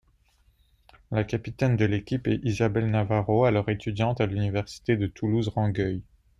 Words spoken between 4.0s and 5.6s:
à l'université de Toulouse